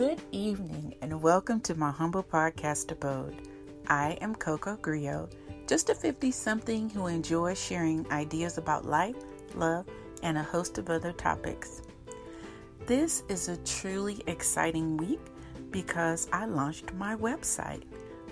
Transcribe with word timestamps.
Good 0.00 0.24
evening 0.32 0.96
and 1.02 1.20
welcome 1.20 1.60
to 1.60 1.74
my 1.74 1.90
humble 1.90 2.22
podcast 2.22 2.90
abode. 2.90 3.46
I 3.86 4.12
am 4.22 4.34
Coco 4.34 4.76
Griot, 4.76 5.34
just 5.68 5.90
a 5.90 5.94
50 5.94 6.30
something 6.30 6.88
who 6.88 7.06
enjoys 7.06 7.62
sharing 7.62 8.10
ideas 8.10 8.56
about 8.56 8.86
life, 8.86 9.16
love, 9.54 9.84
and 10.22 10.38
a 10.38 10.42
host 10.42 10.78
of 10.78 10.88
other 10.88 11.12
topics. 11.12 11.82
This 12.86 13.24
is 13.28 13.50
a 13.50 13.58
truly 13.58 14.22
exciting 14.26 14.96
week 14.96 15.20
because 15.70 16.28
I 16.32 16.46
launched 16.46 16.94
my 16.94 17.14
website. 17.14 17.82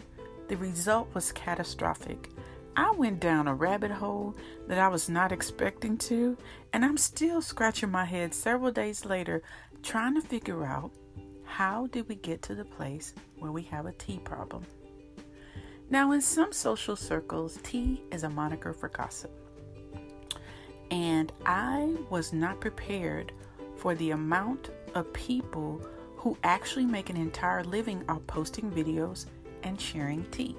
The 0.48 0.56
result 0.56 1.14
was 1.14 1.32
catastrophic. 1.32 2.30
I 2.76 2.90
went 2.92 3.20
down 3.20 3.46
a 3.46 3.54
rabbit 3.54 3.90
hole 3.90 4.34
that 4.68 4.78
I 4.78 4.88
was 4.88 5.10
not 5.10 5.32
expecting 5.32 5.98
to, 5.98 6.38
and 6.72 6.82
I'm 6.82 6.96
still 6.96 7.42
scratching 7.42 7.90
my 7.90 8.06
head 8.06 8.32
several 8.32 8.72
days 8.72 9.04
later 9.04 9.42
trying 9.82 10.14
to 10.14 10.26
figure 10.26 10.64
out 10.64 10.90
how 11.44 11.88
did 11.88 12.08
we 12.08 12.14
get 12.14 12.40
to 12.42 12.54
the 12.54 12.64
place 12.64 13.12
where 13.38 13.52
we 13.52 13.62
have 13.64 13.84
a 13.84 13.92
tea 13.92 14.18
problem. 14.24 14.64
Now, 15.90 16.12
in 16.12 16.22
some 16.22 16.54
social 16.54 16.96
circles, 16.96 17.58
tea 17.62 18.02
is 18.12 18.22
a 18.22 18.30
moniker 18.30 18.72
for 18.72 18.88
gossip. 18.88 19.30
And 20.90 21.30
I 21.44 21.94
was 22.08 22.32
not 22.32 22.62
prepared 22.62 23.32
for 23.78 23.94
the 23.94 24.10
amount 24.10 24.70
of 24.94 25.12
people 25.12 25.80
who 26.16 26.36
actually 26.42 26.84
make 26.84 27.10
an 27.10 27.16
entire 27.16 27.64
living 27.64 28.04
off 28.08 28.26
posting 28.26 28.70
videos 28.70 29.26
and 29.62 29.80
sharing 29.80 30.24
tea. 30.30 30.56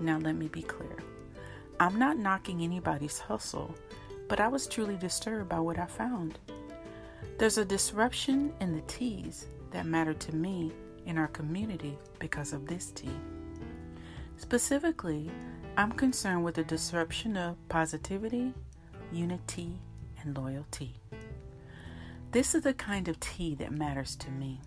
Now, 0.00 0.18
let 0.18 0.36
me 0.36 0.48
be 0.48 0.62
clear 0.62 0.98
I'm 1.80 1.98
not 1.98 2.18
knocking 2.18 2.62
anybody's 2.62 3.18
hustle, 3.18 3.74
but 4.28 4.38
I 4.38 4.48
was 4.48 4.66
truly 4.66 4.96
disturbed 4.96 5.48
by 5.48 5.58
what 5.58 5.78
I 5.78 5.86
found. 5.86 6.38
There's 7.38 7.58
a 7.58 7.64
disruption 7.64 8.52
in 8.60 8.74
the 8.74 8.82
teas 8.82 9.46
that 9.70 9.86
matter 9.86 10.14
to 10.14 10.34
me 10.34 10.72
in 11.06 11.18
our 11.18 11.28
community 11.28 11.98
because 12.18 12.52
of 12.52 12.66
this 12.66 12.90
tea. 12.92 13.10
Specifically, 14.36 15.30
I'm 15.76 15.92
concerned 15.92 16.44
with 16.44 16.54
the 16.54 16.64
disruption 16.64 17.36
of 17.36 17.56
positivity, 17.68 18.52
unity, 19.12 19.72
and 20.22 20.36
loyalty. 20.36 20.94
This 22.34 22.56
is 22.56 22.64
the 22.64 22.74
kind 22.74 23.06
of 23.06 23.20
tea 23.20 23.54
that 23.60 23.70
matters 23.70 24.16
to 24.16 24.28
me. 24.32 24.60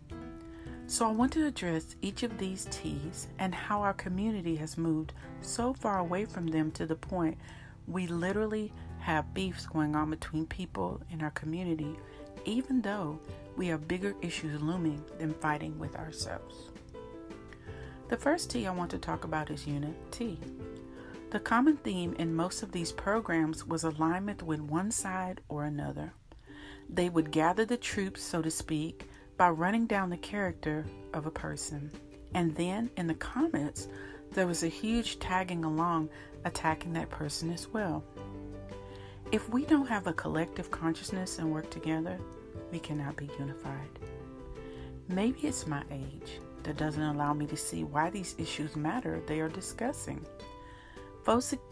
So, 0.85 1.05
I 1.05 1.11
want 1.11 1.33
to 1.33 1.45
address 1.45 1.97
each 2.01 2.23
of 2.23 2.37
these 2.37 2.65
teas 2.71 3.27
and 3.39 3.53
how 3.53 3.81
our 3.81 3.93
community 3.93 4.55
has 4.55 4.77
moved 4.77 5.11
so 5.41 5.73
far 5.73 5.99
away 5.99 6.23
from 6.23 6.47
them 6.47 6.71
to 6.71 6.85
the 6.85 6.95
point 6.95 7.37
we 7.85 8.07
literally 8.07 8.71
have 8.99 9.33
beefs 9.33 9.65
going 9.65 9.97
on 9.97 10.09
between 10.09 10.45
people 10.45 11.01
in 11.11 11.21
our 11.21 11.31
community, 11.31 11.99
even 12.45 12.81
though 12.81 13.19
we 13.57 13.67
have 13.67 13.85
bigger 13.85 14.15
issues 14.21 14.61
looming 14.61 15.03
than 15.19 15.33
fighting 15.33 15.77
with 15.77 15.93
ourselves. 15.97 16.69
The 18.07 18.15
first 18.15 18.49
tea 18.49 18.65
I 18.65 18.71
want 18.71 18.91
to 18.91 18.97
talk 18.97 19.25
about 19.25 19.51
is 19.51 19.67
unity. 19.67 20.39
The 21.31 21.41
common 21.41 21.75
theme 21.75 22.15
in 22.17 22.33
most 22.33 22.63
of 22.63 22.71
these 22.71 22.93
programs 22.93 23.67
was 23.67 23.83
alignment 23.83 24.41
with 24.41 24.61
one 24.61 24.89
side 24.89 25.41
or 25.49 25.65
another. 25.65 26.13
They 26.89 27.09
would 27.09 27.31
gather 27.31 27.65
the 27.65 27.77
troops, 27.77 28.21
so 28.21 28.41
to 28.41 28.51
speak, 28.51 29.07
by 29.35 29.49
running 29.49 29.85
down 29.85 30.09
the 30.09 30.17
character 30.17 30.85
of 31.13 31.25
a 31.25 31.31
person. 31.31 31.91
And 32.33 32.55
then 32.55 32.89
in 32.97 33.07
the 33.07 33.13
comments, 33.13 33.87
there 34.31 34.47
was 34.47 34.63
a 34.63 34.67
huge 34.67 35.19
tagging 35.19 35.63
along 35.63 36.09
attacking 36.45 36.93
that 36.93 37.09
person 37.09 37.51
as 37.51 37.67
well. 37.67 38.03
If 39.31 39.49
we 39.49 39.65
don't 39.65 39.87
have 39.87 40.07
a 40.07 40.13
collective 40.13 40.71
consciousness 40.71 41.39
and 41.39 41.51
work 41.51 41.69
together, 41.69 42.17
we 42.71 42.79
cannot 42.79 43.15
be 43.17 43.29
unified. 43.37 43.89
Maybe 45.09 45.39
it's 45.47 45.67
my 45.67 45.83
age 45.91 46.39
that 46.63 46.77
doesn't 46.77 47.01
allow 47.01 47.33
me 47.33 47.45
to 47.47 47.57
see 47.57 47.83
why 47.83 48.09
these 48.09 48.35
issues 48.37 48.75
matter 48.75 49.21
they 49.27 49.39
are 49.39 49.49
discussing. 49.49 50.25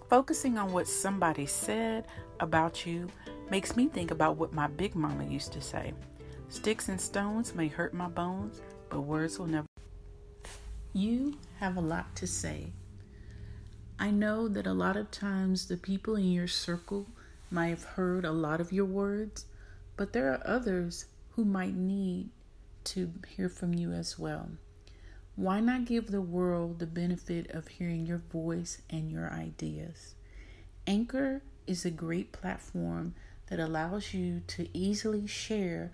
Focusing 0.10 0.58
on 0.58 0.72
what 0.72 0.88
somebody 0.88 1.46
said 1.46 2.08
about 2.40 2.86
you 2.86 3.08
makes 3.50 3.76
me 3.76 3.88
think 3.88 4.12
about 4.12 4.38
what 4.38 4.54
my 4.54 4.68
big 4.68 4.96
mama 4.96 5.26
used 5.26 5.54
to 5.54 5.62
say 5.62 5.94
Sticks 6.50 6.90
and 6.90 7.02
stones 7.02 7.56
may 7.56 7.68
hurt 7.68 7.94
my 7.94 8.08
bones, 8.08 8.62
but 8.90 9.02
words 9.02 9.40
will 9.40 9.48
never. 9.48 9.68
You 10.94 11.38
have 11.60 11.76
a 11.76 11.82
lot 11.82 12.16
to 12.18 12.28
say. 12.28 12.72
I 13.98 14.12
know 14.12 14.48
that 14.48 14.68
a 14.68 14.74
lot 14.74 14.96
of 14.96 15.12
times 15.12 15.68
the 15.68 15.78
people 15.78 16.16
in 16.16 16.32
your 16.32 16.48
circle 16.48 17.08
might 17.50 17.70
have 17.70 17.84
heard 17.84 18.26
a 18.26 18.32
lot 18.32 18.62
of 18.62 18.72
your 18.72 18.86
words, 18.86 19.46
but 19.98 20.14
there 20.14 20.32
are 20.32 20.42
others 20.46 21.06
who 21.32 21.46
might 21.46 21.76
need 21.76 22.30
to 22.86 23.12
hear 23.36 23.50
from 23.50 23.74
you 23.74 23.92
as 23.92 24.20
well. 24.20 24.50
Why 25.36 25.60
not 25.60 25.86
give 25.86 26.12
the 26.12 26.22
world 26.22 26.80
the 26.80 26.86
benefit 26.86 27.50
of 27.52 27.68
hearing 27.68 28.06
your 28.06 28.20
voice 28.32 28.82
and 28.90 29.12
your 29.12 29.30
ideas? 29.30 30.16
Anchor 30.88 31.42
is 31.68 31.84
a 31.84 31.92
great 31.92 32.32
platform 32.32 33.16
that 33.48 33.60
allows 33.60 34.14
you 34.14 34.42
to 34.48 34.68
easily 34.78 35.28
share 35.28 35.92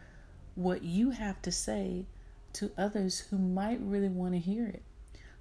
what 0.55 0.83
you 0.83 1.11
have 1.11 1.41
to 1.41 1.51
say 1.51 2.05
to 2.53 2.71
others 2.77 3.19
who 3.29 3.37
might 3.37 3.79
really 3.81 4.09
want 4.09 4.33
to 4.33 4.39
hear 4.39 4.67
it. 4.67 4.83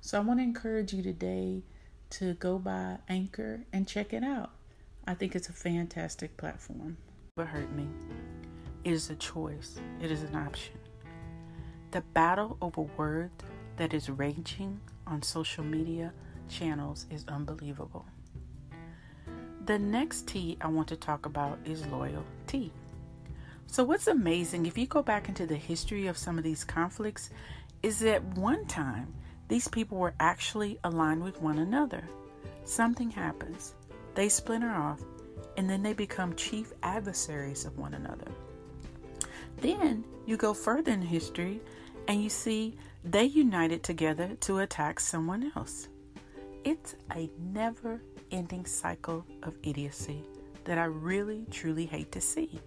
So 0.01 0.19
I 0.19 0.21
want 0.23 0.39
to 0.41 0.45
encourage 0.45 0.93
you 0.93 1.03
today 1.03 1.63
to 2.11 2.35
go 2.35 2.59
by 2.59 2.99
Anchor 3.09 3.65
and 3.73 3.87
check 3.87 4.13
it 4.13 4.25
out. 4.25 4.51
I 5.07 5.15
think 5.15 5.35
it's 5.35 5.49
a 5.49 5.53
fantastic 5.53 6.37
platform. 6.37 6.97
But 7.37 7.47
hurt 7.47 7.73
me. 7.73 7.87
It 8.85 8.93
is 8.93 9.11
a 9.11 9.17
choice. 9.17 9.79
It 10.01 10.11
is 10.11 10.23
an 10.23 10.37
option. 10.37 10.75
The 11.91 12.01
battle 12.01 12.57
over 12.63 12.83
words 12.83 13.33
that 13.77 13.93
is 13.93 14.09
raging 14.09 14.81
on 15.07 15.23
social 15.23 15.65
media 15.65 16.13
channels 16.49 17.07
is 17.11 17.25
unbelievable. 17.29 18.07
The 19.67 19.79
next 19.79 20.27
tea 20.27 20.57
I 20.61 20.69
want 20.69 20.89
to 20.89 20.97
talk 20.97 21.27
about 21.27 21.59
is 21.65 21.87
loyalty. 21.87 22.73
So, 23.67 23.85
what's 23.85 24.09
amazing, 24.09 24.67
if 24.67 24.77
you 24.77 24.87
go 24.87 25.03
back 25.03 25.29
into 25.29 25.47
the 25.47 25.57
history 25.57 26.07
of 26.07 26.19
some 26.19 26.39
of 26.39 26.45
these 26.45 26.65
conflicts, 26.65 27.31
is 27.83 28.01
that 28.01 28.25
one 28.37 28.67
time 28.67 29.13
these 29.49 29.69
people 29.69 29.99
were 29.99 30.15
actually 30.19 30.79
aligned 30.83 31.23
with 31.23 31.41
one 31.41 31.59
another. 31.59 32.03
Something 32.65 33.11
happens, 33.11 33.75
they 34.15 34.29
splinter 34.29 34.71
off, 34.71 35.01
and 35.57 35.69
then 35.69 35.83
they 35.83 35.93
become 35.93 36.35
chief 36.35 36.73
adversaries 36.83 37.65
of 37.65 37.79
one 37.79 37.95
another. 37.95 38.31
Then 39.59 40.05
you 40.27 40.37
go 40.37 40.55
further 40.55 40.93
in 40.93 41.03
history 41.03 41.61
and 42.09 42.23
you 42.23 42.31
see 42.31 42.77
they 43.05 43.25
united 43.25 43.83
together 43.83 44.37
to 44.41 44.59
attack 44.61 45.01
someone 45.01 45.53
else. 45.55 45.89
It's 46.63 46.95
a 47.17 47.31
never 47.39 48.03
ending 48.31 48.67
cycle 48.67 49.25
of 49.43 49.55
idiocy 49.63 50.23
that 50.65 50.77
I 50.77 50.85
really 50.85 51.47
truly 51.51 51.87
hate 51.87 52.13
to 52.13 52.21
see. 52.21 52.61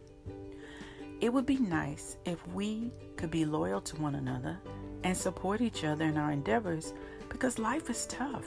It 1.22 1.32
would 1.32 1.46
be 1.46 1.58
nice 1.58 2.18
if 2.26 2.46
we 2.48 2.92
could 3.18 3.30
be 3.30 3.46
loyal 3.46 3.82
to 3.82 4.02
one 4.02 4.16
another 4.16 4.58
and 5.04 5.16
support 5.16 5.62
each 5.62 5.84
other 5.84 6.06
in 6.06 6.18
our 6.18 6.32
endeavors 6.32 6.94
because 7.30 7.60
life 7.60 7.88
is 7.92 8.08
tough. 8.08 8.46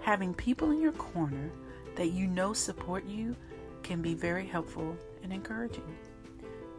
Having 0.00 0.34
people 0.34 0.72
in 0.72 0.80
your 0.80 0.92
corner 0.92 1.52
that 1.94 2.10
you 2.10 2.26
know 2.26 2.52
support 2.52 3.04
you 3.04 3.36
can 3.84 4.02
be 4.02 4.14
very 4.14 4.44
helpful 4.44 4.96
and 5.22 5.32
encouraging. 5.32 5.94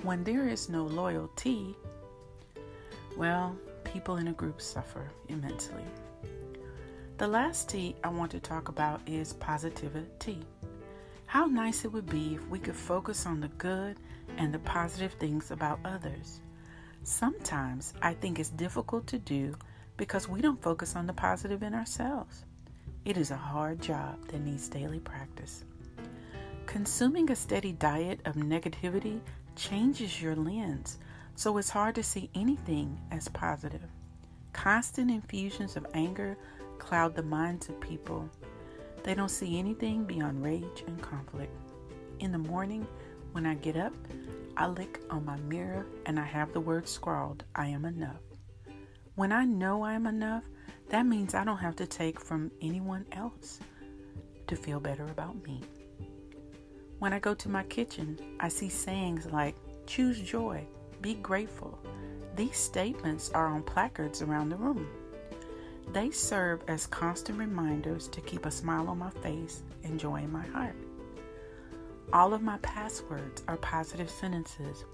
When 0.01 0.21
there 0.25 0.49
is 0.49 0.67
no 0.67 0.83
loyalty, 0.83 1.77
well, 3.15 3.55
people 3.85 4.17
in 4.17 4.27
a 4.27 4.33
group 4.33 4.59
suffer 4.59 5.09
immensely. 5.29 5.85
The 7.17 7.27
last 7.29 7.69
tea 7.69 7.95
I 8.03 8.09
want 8.09 8.31
to 8.31 8.41
talk 8.41 8.67
about 8.67 8.99
is 9.07 9.31
positivity. 9.31 10.45
How 11.27 11.45
nice 11.45 11.85
it 11.85 11.93
would 11.93 12.09
be 12.09 12.35
if 12.35 12.45
we 12.49 12.59
could 12.59 12.75
focus 12.75 13.25
on 13.25 13.39
the 13.39 13.47
good 13.47 13.95
and 14.37 14.53
the 14.53 14.59
positive 14.59 15.13
things 15.13 15.49
about 15.49 15.79
others. 15.85 16.41
Sometimes 17.03 17.93
I 18.01 18.15
think 18.15 18.37
it's 18.37 18.49
difficult 18.49 19.07
to 19.07 19.17
do 19.17 19.55
because 19.95 20.27
we 20.27 20.41
don't 20.41 20.61
focus 20.61 20.97
on 20.97 21.07
the 21.07 21.13
positive 21.13 21.63
in 21.63 21.73
ourselves. 21.73 22.43
It 23.05 23.15
is 23.15 23.31
a 23.31 23.37
hard 23.37 23.81
job 23.81 24.27
that 24.27 24.41
needs 24.41 24.67
daily 24.67 24.99
practice. 24.99 25.63
Consuming 26.65 27.31
a 27.31 27.35
steady 27.37 27.71
diet 27.71 28.19
of 28.25 28.35
negativity 28.35 29.21
changes 29.55 30.21
your 30.21 30.35
lens, 30.35 30.97
so 31.35 31.57
it's 31.59 31.69
hard 31.69 31.95
to 31.95 32.03
see 32.03 32.29
anything 32.35 32.99
as 33.09 33.29
positive. 33.29 33.89
Constant 34.51 35.09
infusions 35.09 35.77
of 35.77 35.87
anger 35.93 36.37
cloud 36.79 37.15
the 37.15 37.23
minds 37.23 37.69
of 37.69 37.79
people. 37.79 38.29
They 39.03 39.13
don't 39.13 39.29
see 39.29 39.59
anything 39.59 40.03
beyond 40.03 40.43
rage 40.43 40.83
and 40.87 41.01
conflict. 41.01 41.55
In 42.19 42.31
the 42.31 42.37
morning, 42.37 42.87
when 43.33 43.45
I 43.45 43.55
get 43.55 43.77
up, 43.77 43.93
I 44.57 44.67
look 44.67 45.01
on 45.09 45.25
my 45.25 45.37
mirror 45.41 45.85
and 46.05 46.19
I 46.19 46.23
have 46.23 46.53
the 46.53 46.61
word 46.61 46.87
scrawled 46.87 47.43
I 47.55 47.67
am 47.67 47.85
enough. 47.85 48.21
When 49.15 49.31
I 49.31 49.45
know 49.45 49.83
I 49.83 49.93
am 49.93 50.07
enough, 50.07 50.43
that 50.89 51.05
means 51.05 51.33
I 51.33 51.43
don't 51.43 51.57
have 51.57 51.75
to 51.77 51.87
take 51.87 52.19
from 52.19 52.51
anyone 52.61 53.05
else 53.11 53.59
to 54.47 54.55
feel 54.55 54.79
better 54.79 55.05
about 55.05 55.41
me. 55.43 55.61
When 56.99 57.13
I 57.13 57.19
go 57.19 57.33
to 57.33 57.49
my 57.49 57.63
kitchen, 57.63 58.17
I 58.39 58.47
see 58.47 58.69
sayings 58.69 59.25
like, 59.27 59.55
choose 59.85 60.19
joy, 60.21 60.65
be 61.01 61.15
grateful. 61.15 61.77
These 62.35 62.57
statements 62.57 63.29
are 63.31 63.47
on 63.47 63.63
placards 63.63 64.21
around 64.21 64.49
the 64.49 64.57
room. 64.57 64.87
They 65.93 66.11
serve 66.11 66.61
as 66.67 66.87
constant 66.87 67.37
reminders 67.37 68.07
to 68.09 68.21
keep 68.21 68.45
a 68.45 68.51
smile 68.51 68.89
on 68.89 68.99
my 68.99 69.09
face 69.09 69.63
and 69.83 69.99
joy 69.99 70.17
in 70.17 70.31
my 70.31 70.45
heart. 70.47 70.75
All 72.13 72.33
of 72.33 72.41
my 72.41 72.57
passwords 72.57 73.43
are 73.47 73.57
positive 73.57 74.09
sentences. 74.09 74.85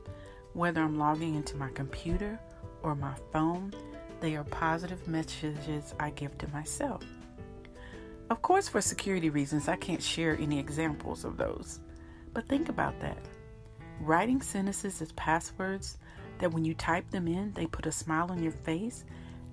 Whether 0.53 0.81
I'm 0.81 0.97
logging 0.97 1.35
into 1.35 1.57
my 1.57 1.69
computer 1.69 2.39
or 2.83 2.95
my 2.95 3.15
phone, 3.31 3.73
they 4.19 4.35
are 4.35 4.43
positive 4.43 5.07
messages 5.07 5.93
I 5.99 6.11
give 6.11 6.37
to 6.39 6.49
myself. 6.49 7.03
Of 8.29 8.41
course, 8.41 8.69
for 8.69 8.79
security 8.79 9.29
reasons, 9.29 9.67
I 9.67 9.75
can't 9.75 10.01
share 10.01 10.37
any 10.39 10.59
examples 10.59 11.25
of 11.25 11.37
those. 11.37 11.79
But 12.33 12.47
think 12.47 12.69
about 12.69 12.99
that. 13.01 13.17
Writing 13.99 14.41
sentences 14.41 15.01
as 15.01 15.11
passwords 15.13 15.97
that 16.39 16.51
when 16.51 16.63
you 16.63 16.73
type 16.73 17.09
them 17.11 17.27
in, 17.27 17.51
they 17.53 17.65
put 17.65 17.85
a 17.87 17.91
smile 17.91 18.31
on 18.31 18.41
your 18.41 18.53
face 18.53 19.03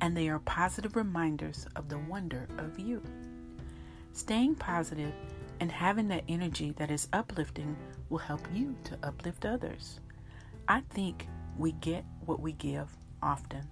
and 0.00 0.16
they 0.16 0.28
are 0.28 0.38
positive 0.40 0.96
reminders 0.96 1.66
of 1.76 1.88
the 1.88 1.98
wonder 1.98 2.46
of 2.58 2.78
you. 2.78 3.02
Staying 4.12 4.54
positive 4.56 5.12
and 5.60 5.70
having 5.70 6.08
that 6.08 6.24
energy 6.28 6.72
that 6.76 6.90
is 6.90 7.08
uplifting 7.12 7.76
will 8.08 8.18
help 8.18 8.46
you 8.52 8.76
to 8.84 8.98
uplift 9.02 9.44
others. 9.44 10.00
I 10.66 10.82
think 10.90 11.26
we 11.56 11.72
get 11.72 12.04
what 12.26 12.40
we 12.40 12.52
give 12.52 12.88
often. 13.22 13.66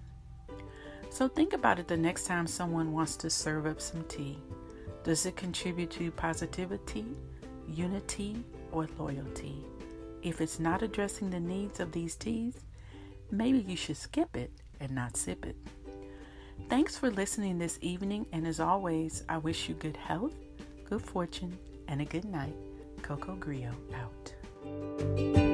So 1.10 1.28
think 1.28 1.52
about 1.52 1.78
it 1.78 1.88
the 1.88 1.96
next 1.96 2.26
time 2.26 2.46
someone 2.46 2.92
wants 2.92 3.16
to 3.16 3.30
serve 3.30 3.66
up 3.66 3.80
some 3.80 4.04
tea. 4.04 4.38
Does 5.04 5.24
it 5.24 5.36
contribute 5.36 5.90
to 5.92 6.10
positivity, 6.10 7.06
unity, 7.68 8.44
or 8.72 8.88
loyalty? 8.98 9.64
If 10.22 10.40
it's 10.40 10.58
not 10.58 10.82
addressing 10.82 11.30
the 11.30 11.40
needs 11.40 11.78
of 11.78 11.92
these 11.92 12.16
teas, 12.16 12.54
maybe 13.30 13.58
you 13.58 13.76
should 13.76 13.96
skip 13.96 14.36
it 14.36 14.50
and 14.80 14.90
not 14.92 15.16
sip 15.16 15.46
it. 15.46 15.56
Thanks 16.68 16.98
for 16.98 17.10
listening 17.10 17.58
this 17.58 17.78
evening, 17.80 18.26
and 18.32 18.46
as 18.46 18.58
always, 18.58 19.22
I 19.28 19.38
wish 19.38 19.68
you 19.68 19.74
good 19.76 19.96
health, 19.96 20.34
good 20.88 21.02
fortune, 21.02 21.56
and 21.88 22.00
a 22.00 22.04
good 22.04 22.24
night. 22.24 22.56
Coco 23.02 23.36
Griot 23.36 23.74
out. 23.94 25.45